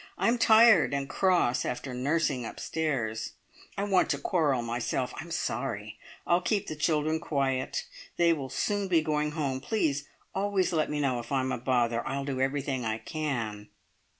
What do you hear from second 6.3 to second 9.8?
keep the children quiet. They will soon be going home.